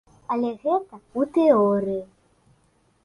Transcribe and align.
Але 0.35 0.49
гэта 0.63 0.95
ў 1.17 1.21
тэорыі. 1.37 2.03